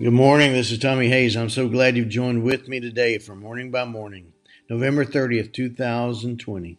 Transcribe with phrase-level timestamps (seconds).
[0.00, 0.54] Good morning.
[0.54, 1.36] This is Tommy Hayes.
[1.36, 4.32] I'm so glad you've joined with me today for Morning by Morning,
[4.70, 6.78] November 30th, 2020.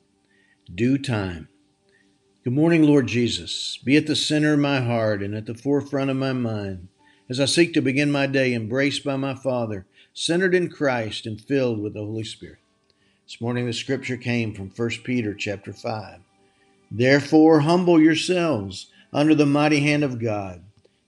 [0.74, 1.48] Due time.
[2.44, 3.78] Good morning, Lord Jesus.
[3.78, 6.88] Be at the center of my heart and at the forefront of my mind
[7.30, 9.86] as I seek to begin my day embraced by my Father,
[10.16, 12.58] centered in Christ and filled with the Holy Spirit.
[13.28, 16.20] This morning the scripture came from 1 Peter chapter 5.
[16.90, 20.64] Therefore humble yourselves under the mighty hand of God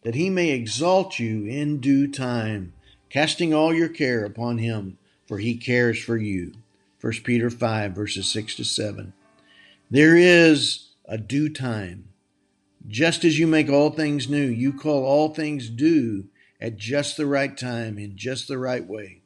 [0.06, 2.72] that he may exalt you in due time,
[3.09, 6.54] casting all your care upon him, for he cares for you.
[7.02, 9.14] 1 Peter 5, verses 6 to 7.
[9.90, 12.09] There is a due time.
[12.88, 16.26] Just as you make all things new, you call all things due
[16.62, 19.22] at just the right time, in just the right way.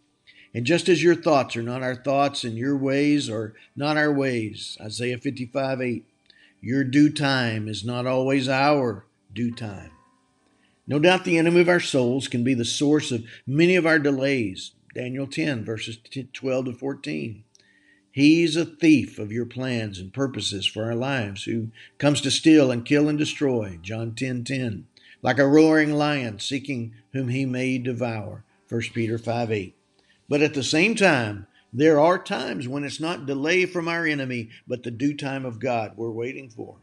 [0.53, 4.13] And just as your thoughts are not our thoughts, and your ways are not our
[4.13, 6.05] ways, Isaiah 55 8,
[6.61, 9.91] your due time is not always our due time.
[10.89, 13.99] No doubt the enemy of our souls can be the source of many of our
[13.99, 14.71] delays.
[14.95, 15.99] Daniel 10, verses
[16.33, 17.43] 12 to 14.
[18.11, 21.67] He's a thief of your plans and purposes for our lives, who
[21.99, 23.77] comes to steal and kill and destroy.
[23.83, 24.87] John 10, 10.
[25.21, 28.43] Like a roaring lion seeking whom he may devour.
[28.67, 29.75] 1 Peter 5, 8.
[30.27, 34.49] But at the same time, there are times when it's not delay from our enemy,
[34.67, 36.77] but the due time of God we're waiting for.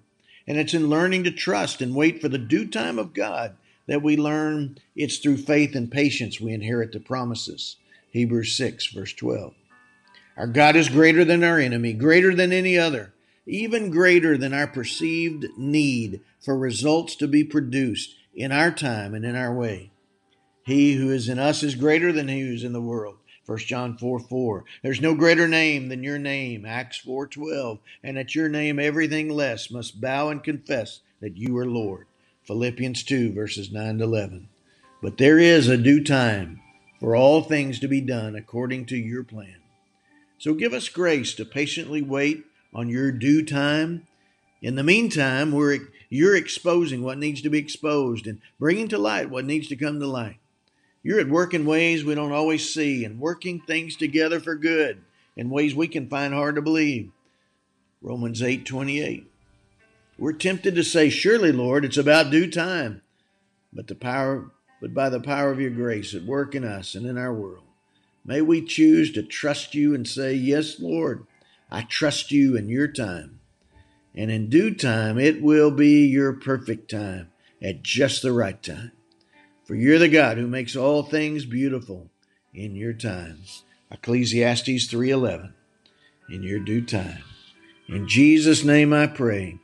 [0.47, 3.57] And it's in learning to trust and wait for the due time of God
[3.87, 7.77] that we learn it's through faith and patience we inherit the promises.
[8.11, 9.55] Hebrews 6, verse 12.
[10.37, 13.15] Our God is greater than our enemy, greater than any other,
[13.47, 19.25] even greater than our perceived need for results to be produced in our time and
[19.25, 19.91] in our way.
[20.65, 23.17] He who is in us is greater than he who is in the world.
[23.47, 24.65] 1 John 4 4.
[24.83, 26.67] There's no greater name than your name.
[26.67, 27.79] Acts 4 12.
[28.03, 32.07] And at your name everything less must bow and confess that you are Lord.
[32.47, 34.49] Philippians 2, verses 9 to 11.
[35.03, 36.61] But there is a due time
[37.01, 39.57] for all things to be done according to your plan.
[40.39, 44.07] So give us grace to patiently wait on your due time.
[44.63, 49.31] In the meantime, we're, you're exposing what needs to be exposed and bringing to light
[49.31, 50.39] what needs to come to light.
[51.03, 55.03] You're at work in ways we don't always see and working things together for good
[55.37, 57.11] in ways we can find hard to believe.
[58.03, 59.31] Romans 8 28.
[60.19, 63.03] We're tempted to say, Surely, Lord, it's about due time.
[63.73, 64.51] But the power,
[64.81, 67.65] but by the power of your grace at work in us and in our world,
[68.25, 71.27] may we choose to trust you and say, Yes, Lord,
[71.71, 73.41] I trust you in your time.
[74.15, 78.93] And in due time, it will be your perfect time at just the right time.
[79.65, 82.09] For you're the God who makes all things beautiful
[82.55, 83.41] in your time.
[83.91, 85.53] Ecclesiastes 3:11.
[86.31, 87.23] In your due time.
[87.89, 89.59] In Jesus' name I pray.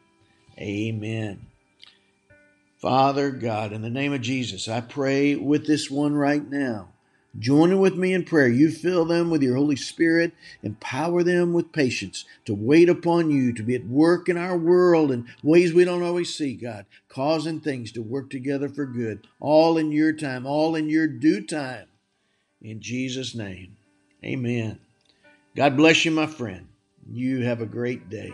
[0.58, 1.46] Amen.
[2.78, 6.88] Father God, in the name of Jesus, I pray with this one right now.
[7.38, 8.48] Join with me in prayer.
[8.48, 10.32] You fill them with your Holy Spirit,
[10.62, 15.10] empower them with patience to wait upon you, to be at work in our world
[15.10, 19.78] in ways we don't always see, God, causing things to work together for good, all
[19.78, 21.86] in your time, all in your due time.
[22.60, 23.76] In Jesus' name,
[24.22, 24.78] amen.
[25.56, 26.68] God bless you, my friend.
[27.10, 28.32] You have a great day.